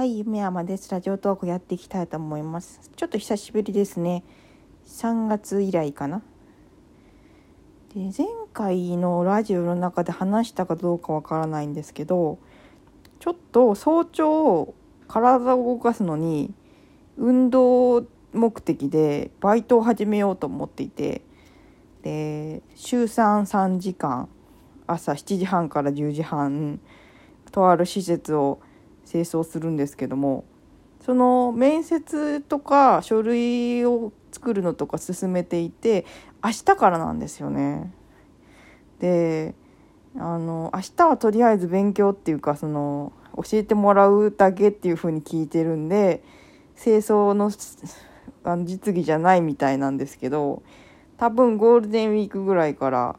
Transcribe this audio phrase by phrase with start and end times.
[0.00, 0.90] はい、夢山です。
[0.90, 2.90] ラジオトークやっていきたいと思います。
[2.96, 4.24] ちょっと久しぶりですね。
[4.86, 6.22] 3月以来かな。
[7.94, 12.38] で前回のラジオの中で話したかどうかわからないんですけど、
[13.18, 14.72] ちょっと早朝
[15.06, 16.54] 体を動かすのに
[17.18, 21.20] 運動目的でバイトを始めようと思っていて、
[22.00, 24.30] で週33時間
[24.86, 26.80] 朝7時半から10時半
[27.52, 28.60] とある施設を
[29.10, 30.44] 清掃するんですけども
[31.04, 36.04] その面接とか書類を作るのとか進めていて
[36.44, 37.92] 明日からなんですよね。
[39.00, 39.54] で
[40.16, 46.22] あの明日はとりあえず勉強っていうかその教えてもらうだけっていうふうに聞いてるんで
[46.80, 47.50] 清掃の
[48.42, 50.62] あの実技じゃないみたいなんですけど
[51.16, 53.16] 多分ゴールデンウィークぐらいから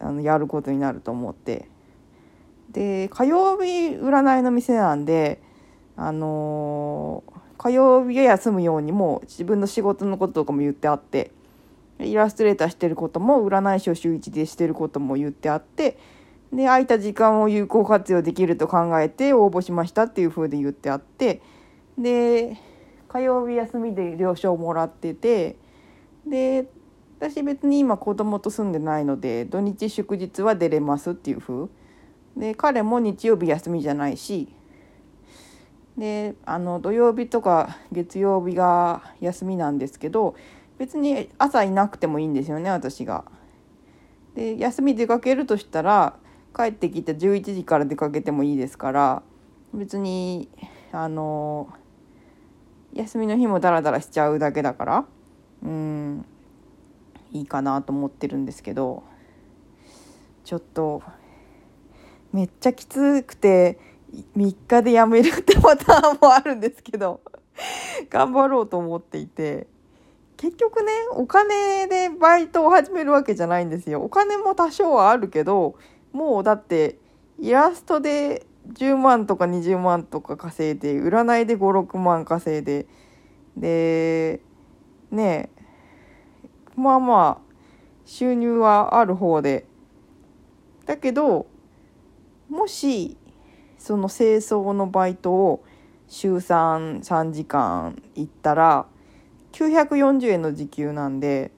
[0.00, 1.68] あのやることになると思って
[2.70, 5.40] で火曜日占いの店なんで
[5.96, 11.32] あのー火曜日休むようにも自分の仕事のこととかも言ってあって
[11.98, 15.98] イラストレーターしてることも占い師を週一でしてることも言ってあって
[16.52, 21.42] で空いた時間を有効活用できると考えて応募しましたっていう風で言ってあって
[21.98, 22.56] で
[23.08, 25.56] 火曜日休みで了承もらってて
[26.26, 26.68] で
[27.18, 31.66] 私別に今子供と住んでないので土日祝日は出れますっていう風
[32.38, 34.48] で彼も日曜日休みじゃないし
[35.98, 40.36] であの土曜日とか月曜日が休みなんですけど
[40.78, 43.24] 別に朝いなくてもいいんですよね私が。
[44.36, 46.14] で休み出かけるとしたら
[46.56, 49.22] 帰ってきて11時から出かけてもいいですから
[49.74, 50.48] 別に
[50.92, 51.68] あの
[52.92, 55.04] 休みの日もダラダラしちゃうだけだから
[55.64, 56.24] うん
[57.32, 59.02] いいかなと思ってるんですけど
[60.44, 61.02] ちょっと
[62.32, 63.78] めっちゃきつくて
[64.36, 67.20] 3日で辞めるってパターンもあるんですけど
[68.10, 69.66] 頑張ろうと思っていて
[70.36, 74.02] 結局ねお金でバイトを始めるわけじゃないんですよ。
[74.02, 75.74] お金も多少はあるけど
[76.12, 76.98] もうだって
[77.40, 82.86] イラストで10万とか20万とか稼いで占いで56万稼いで
[83.56, 84.40] で
[85.10, 87.54] ねえまあまあ
[88.04, 89.66] 収入はある方で。
[90.86, 91.46] だけど
[92.48, 93.16] もし
[93.78, 95.64] その清掃のバイトを
[96.08, 98.86] 週33時間行ったら
[99.52, 101.52] 940円の時給なんで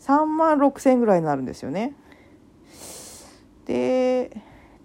[0.00, 1.94] 3万6,000円ぐらいになるんですよね。
[3.64, 4.40] で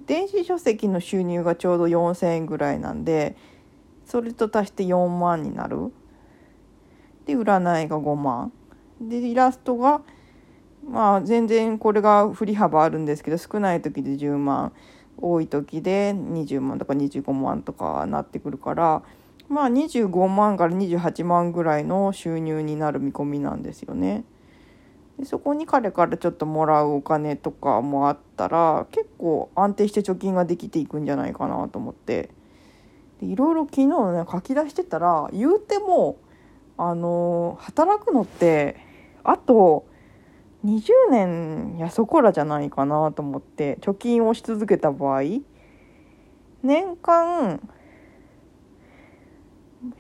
[0.08, 3.36] 電子書籍の収入がちょうど4,000円ぐらいなんで
[4.06, 5.92] それと足して4万になる。
[7.26, 8.52] で占いが5万。
[9.00, 10.02] でイラストが
[10.88, 14.74] まあ全然これが振り幅あるんですけど少ない時で10万
[15.22, 19.04] 多い時で20万とか25万とかなってくるから
[19.48, 24.24] まあ25万から28万ぐらいの収入になる見込みなんですよね。
[25.20, 32.30] でそこに彼からちょっともらうお金とかもあったら結構安定して貯金ができていくんじゃないかなと思って
[33.20, 36.18] でいろいろ昨日ね書き出してたら言うても
[36.78, 38.78] あの働くのって
[39.24, 39.86] あと
[40.66, 45.22] 20年やそこらじゃないかなと思って貯金をし続けた場合
[46.64, 47.60] 年間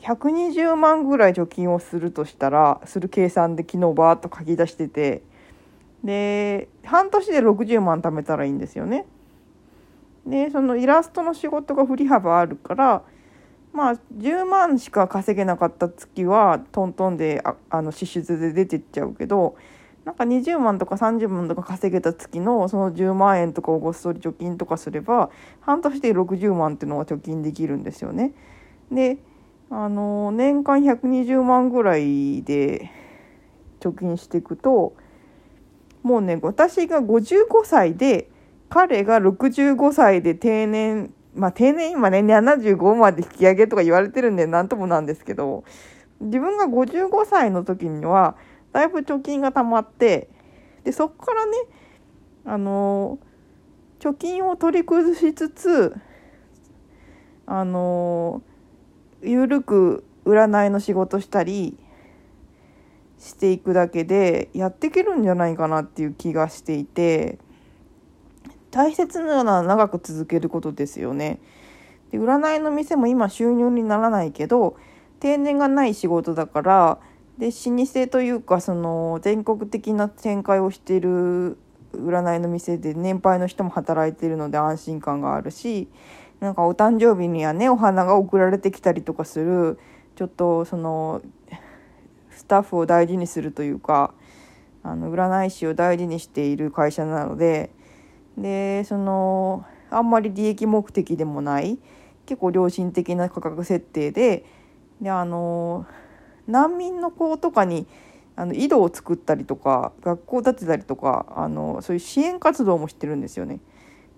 [0.01, 5.23] 120万ぐらい貯金をするとしたらする計算で昨日バーッと書き出してて
[6.03, 9.05] で半年で60万貯めたらいいんですよね。
[10.25, 13.03] でそのイラストの仕事が振り幅あるから
[13.73, 19.55] まあ10万しか稼げなかった月はトントンでああの支出で出てっちゃうけど
[20.05, 25.29] なんか20万とか30万とか稼げた月のその10万円とかをごっそり貯金とかすれば
[25.59, 28.33] 半年で60万っていうのが貯金できるんですよね。
[28.91, 29.17] で
[29.69, 32.91] あの年間120万ぐらいで
[33.79, 34.95] 貯金していくと
[36.03, 38.29] もうね私が55歳で
[38.69, 45.63] 彼が65歳で定年まあ定年今ね75まで引き上げとか言われてるんで何ともなんですけど
[46.19, 48.35] 自分が55歳の時には
[48.73, 50.29] だいぶ貯金が貯まって
[50.83, 51.57] でそこからね
[52.45, 53.19] あの
[53.99, 55.95] 貯金を取り崩しつつ
[57.45, 58.41] あの
[59.21, 61.77] ゆるく占いの仕事したり
[63.19, 67.37] していくだけでやっていけるんじゃないかなっていう気がしていて
[68.71, 71.39] 大切なのは長く続けることですよね。
[72.11, 74.75] で占いの店も今収入にならないけど
[75.19, 76.99] 定年がない仕事だから
[77.41, 81.57] で老舗というかその全国的な展開をしている
[81.95, 85.87] 占いの店で年配の人も働いているので安心感があるし
[86.39, 89.79] なんかお誕生日にはねお花が送られてきたりとかする
[90.15, 91.23] ちょっとその
[92.29, 94.13] スタッフを大事にするというか
[94.83, 97.71] あの占い師を大事にしている会社なので
[98.37, 101.79] でそのあんまり利益目的でもない
[102.27, 104.45] 結構良心的な価格設定で
[105.01, 105.87] であの
[106.47, 107.85] 難民の子とかに
[108.35, 113.59] あの井戸を作ったりとか学校建てたりとかあのそういう支援活動もしてるんですよね。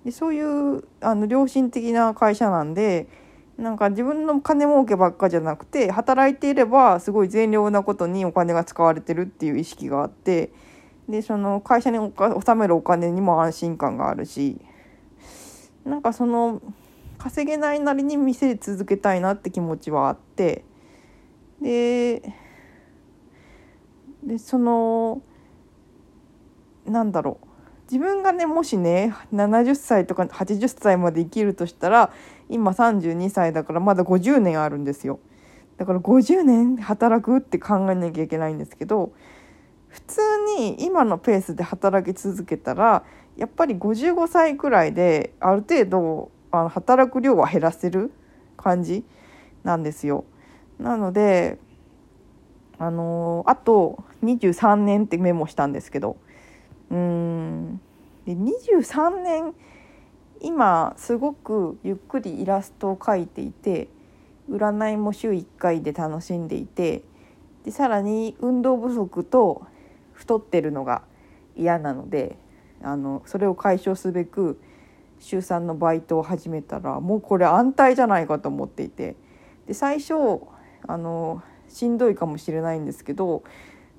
[0.05, 3.07] でそういうあの良心的な会社なんで
[3.57, 10.51] なんか自分の金儲けばっかじゃなくて働いていればすごい善良なことにお金が使われてるっていう意識があって
[11.07, 14.57] でその会社に納めるお金にも安心感があるし
[15.85, 16.61] なんかその
[17.17, 20.65] 稼げないなりに店続けたいなって気持ちはあって
[21.63, 22.21] で
[24.21, 25.21] でその
[26.85, 27.47] なんだろう
[27.91, 32.11] 自分がねもしね70歳とか80歳まで生きるとしたら
[32.49, 35.19] 今32歳だからまだ50年あるんですよ
[35.77, 39.13] だから50年働くって考えなきゃいけないんですけど
[39.87, 40.21] 普通
[40.57, 43.03] に今のペースで働き続けたら
[43.37, 48.11] やっぱり55歳くらいである程度あの働く量は減らせる
[48.57, 49.03] 感じ
[49.63, 50.25] なんですよ。
[50.79, 51.57] なので
[52.79, 56.17] あのあと23年ってメモしたんですけど。
[56.91, 57.81] うん。
[58.25, 59.53] で23年
[60.41, 63.89] 今すごくゆっくりイラストを描いていて
[64.49, 67.03] 占いも週1回で楽しんでいて
[67.65, 69.65] でさらに運動不足と
[70.13, 71.03] 太ってるのが
[71.55, 72.37] 嫌なので
[72.81, 74.59] あのそれを解消すべく
[75.19, 79.15] 週3のバイトを始めたらもうこれ安泰じゃないかと思っていて。
[79.67, 80.13] で最初
[80.87, 83.43] あのしんどいかもしれないんですけど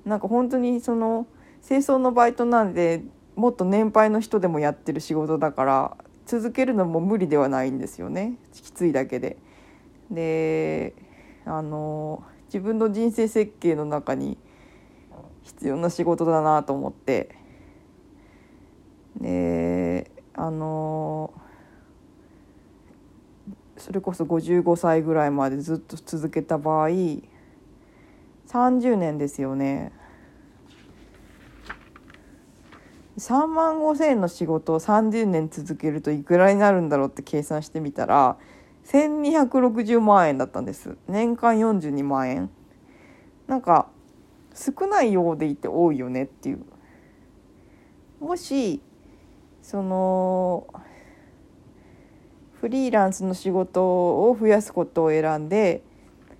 [0.05, 1.27] なんか本当にその
[1.65, 3.03] 清掃のバイトなんで
[3.35, 9.37] もっと年配の人でもやってる仕事だから続けるのも無理ではないんですよねきついだけで。
[10.11, 10.93] で
[11.45, 14.37] あの自分の人生設計の中に
[15.43, 17.35] 必要な仕事だなと思って
[19.19, 21.33] であの
[23.85, 27.21] それこそ55歳ぐらいまでずっと続けた場合30
[28.97, 29.91] 年ですよね。
[33.19, 38.37] 3万5千円の仕事を30年続けるといくらになるんだろうって計算してみたら
[38.85, 40.97] 1260万円だったんです。
[41.07, 42.49] 年間42万円
[43.45, 43.87] なんか
[44.55, 46.65] 少ないようでいて多いよねっていう。
[48.19, 48.81] もし
[49.61, 50.65] その
[52.65, 55.83] フリーランスの仕事を増やすことを選んで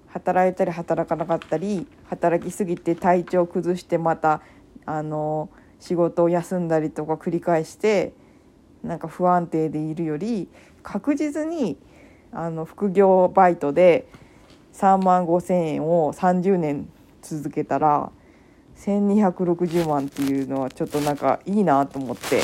[0.07, 4.41] 働いたり働かなかったり働きすぎて体調を崩してまた
[4.87, 8.11] あの仕事を休んだりとか繰り返して
[8.83, 10.49] なんか不安定でいるより
[10.81, 11.77] 確実に
[12.31, 14.07] あの副業バイトで
[14.73, 16.89] 3万5,000円を30年
[17.21, 18.11] 続けたら
[18.77, 22.41] 1260万っていうのはちょっとなんかいいなと思って。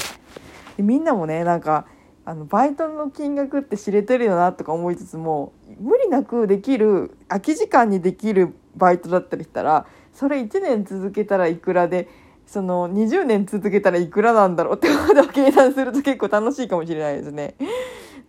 [0.78, 1.88] でみんなもねなんか
[2.24, 12.08] あのバイトの金額って知れてるよなとか思いつつも無理なくできる空き時間にできるバイトだったりしたらそれ1年続けたらいくらで
[12.46, 17.56] その20年続けたらいくらなんだろうってことを計算すると結構楽しいかもしれないですね。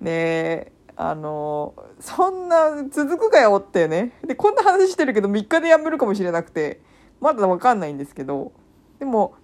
[0.00, 6.80] であのそんな続くかよってねでこんな話してるけど3日で辞めるかもしれなくて
[7.20, 8.52] まだ分かんないんですけど
[8.98, 9.34] でも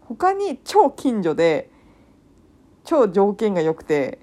[0.00, 1.70] 他に超近所で
[2.86, 4.20] 超条件が良くて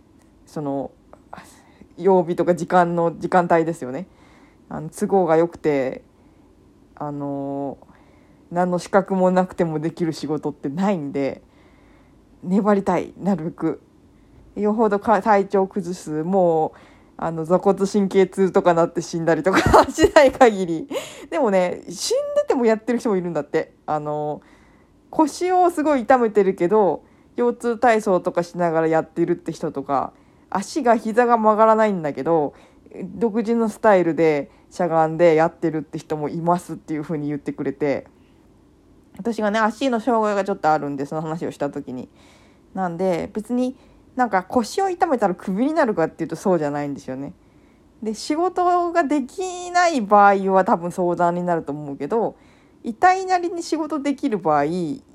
[0.47, 0.91] その
[1.97, 4.07] 曜日とか時間の時間帯ですよね。
[4.69, 6.01] あの都合が良くて
[6.95, 7.77] あの
[8.49, 11.41] 何の資格もなくてもできる仕事ってないんで
[12.41, 13.81] 粘りたいなるべく。
[14.55, 16.79] よほどか体調崩すもう
[17.17, 19.59] あの座骨神経痛とかなって死んだりとか
[19.91, 20.89] しない限り。
[21.29, 23.73] でもね死んでてもやってる人もいるんだって。
[23.85, 24.41] あの
[25.09, 27.03] 腰をすごい痛めてるけど
[27.35, 30.13] 腰痛体操とかしながらやってるって人とか
[30.49, 32.53] 足が膝が曲がらないんだけど
[33.03, 38.07] 独自のスタイルでしゃがんでやってるって人もいますっていう風に言ってくれて
[39.17, 42.09] 私がね足の障害がちょっとあるんでその話をした時に
[42.73, 43.75] なんで別に
[44.15, 47.33] なんか腰を痛めたらクビになるかっていうとそうじゃないんですよね。
[48.03, 52.35] で仕事ができない場合は多分相談になると思うけど
[52.83, 54.65] 痛いなりに仕事できる場合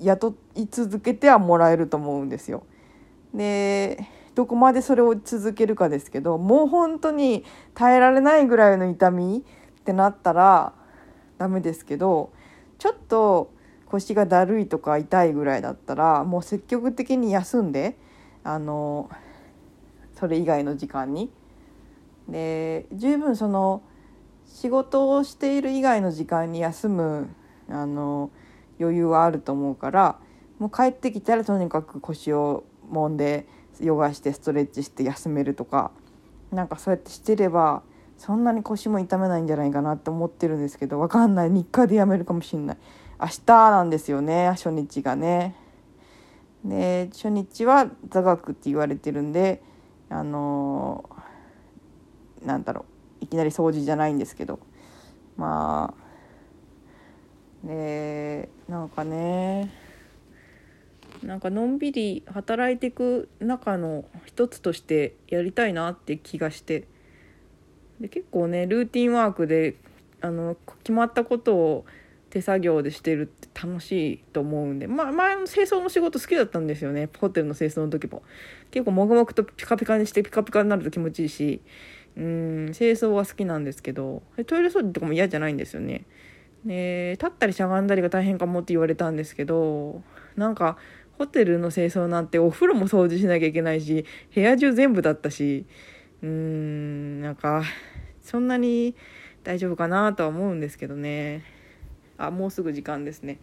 [0.00, 2.64] 雇い続けてはもらえると思うんですよ。
[3.34, 7.44] でどこまでそれを続けるかですけどもう本当に
[7.74, 9.44] 耐えられないぐらいの痛み
[9.80, 10.72] ってなったら
[11.38, 12.32] ダメですけど
[12.78, 13.52] ちょっと
[13.86, 17.98] 腰がだるいとか痛いぐらいだったらもう積極的に休んで
[18.44, 19.10] あの
[20.14, 21.30] それ以外の時間に
[22.28, 23.82] で十分その
[24.46, 27.28] 仕事をしている以外の時間に休む
[27.70, 28.30] あの
[28.80, 30.18] 余裕はあると思うから
[30.58, 33.46] もう帰ってきたらとにかく腰を揉んで
[33.80, 35.92] ヨガしてストレッチして休めるとか
[36.50, 37.82] なんかそうやってしてれば
[38.16, 41.50] そんなに腰も痛めないんじゃないかなって思ってるんですけどわかんない。
[41.50, 42.76] 3日でやめるかもしんない。
[43.20, 45.54] 明日なんですよね初日がね。
[46.64, 49.62] で初日は座学って言われてるんで
[50.08, 52.84] あのー、なんだろ
[53.20, 53.24] う。
[53.24, 54.58] いきなり掃除じゃないんですけど。
[55.36, 56.07] まあ
[57.64, 59.70] でなんかね。
[61.22, 66.86] なんかのんびり働いていく中の一つとしてやりたいなって気がして。
[68.00, 69.74] で結構ねルーティンワークで
[70.20, 71.84] あの決まったことを
[72.30, 77.08] 手作業でしてるって楽しいと思うんで、まあ、前の清掃の仕事好きだったんですよね。
[77.18, 78.22] ホテルの清掃の時も。
[78.70, 81.60] 結構もぐもぐとピカピカにしてピカピカになると気持ちいいし。
[82.16, 84.22] うん清掃は好きなんですけど。
[84.46, 86.04] トイレ掃除とかも嫌じゃないんですよね。
[86.64, 90.02] で立ったりしゃがんだりが大変かもって言われたんですけど
[90.36, 90.76] なんか
[91.18, 95.66] ホテルの清掃なんてお風呂も掃除しなきゃいけないし部屋中全部だったし
[96.22, 97.62] うーんなんか
[98.22, 98.94] そんなに
[99.44, 101.42] 大丈夫かなとは思うんですけどね。
[102.18, 103.38] あもうすぐ時間ですね。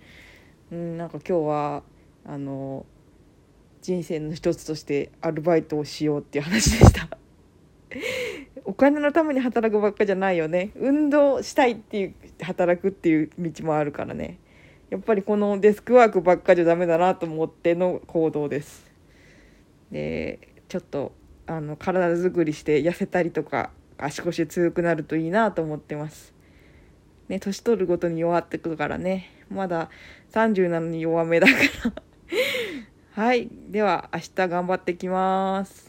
[0.72, 1.84] うんなんか今日は
[2.26, 2.86] あの
[3.82, 7.18] 人生の一つとしてアルバイトをしようっていう話でした。
[8.66, 10.72] お金のために働くばっかじゃないよね。
[10.76, 14.40] 運動したいっていう働くっていう道もあるからね。
[14.90, 18.86] やっぱりこのデスクワークばっかじゃダメだなと思っての行動です。
[19.92, 21.14] でちょっと
[21.48, 26.34] あの体づくりして痩せたりとか足腰強くなるといいなと思ってます。
[27.30, 29.32] ね年取るごとに弱ってくるからね。
[29.50, 29.90] まだ
[30.32, 31.64] 30なのに弱めだから。
[33.24, 33.50] はい。
[33.70, 35.85] では明日頑張ってきます。